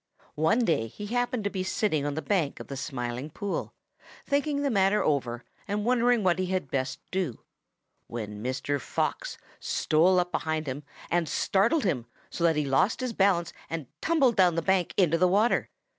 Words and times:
"One 0.33 0.65
day 0.65 0.87
he 0.87 1.05
happened 1.05 1.43
to 1.43 1.51
be 1.51 1.61
sitting 1.61 2.07
on 2.07 2.15
the 2.15 2.23
bank 2.23 2.59
of 2.59 2.69
the 2.69 2.75
Smiling 2.75 3.29
Pool, 3.29 3.71
thinking 4.25 4.63
the 4.63 4.71
matter 4.71 5.03
over 5.03 5.43
and 5.67 5.85
wondering 5.85 6.23
what 6.23 6.39
he 6.39 6.47
had 6.47 6.71
best 6.71 6.99
do, 7.11 7.41
when 8.07 8.41
Mr. 8.41 8.81
Fox 8.81 9.37
stole 9.59 10.19
up 10.19 10.31
behind 10.31 10.65
him 10.65 10.81
and 11.11 11.29
startled 11.29 11.83
him 11.83 12.07
so 12.31 12.43
that 12.45 12.55
he 12.55 12.65
lost 12.65 12.99
his 12.99 13.13
balance 13.13 13.53
and 13.69 13.85
tumbled 14.01 14.35
down 14.35 14.55
the 14.55 14.63
bank 14.63 14.91
into 14.97 15.19
the 15.19 15.27
water. 15.27 15.69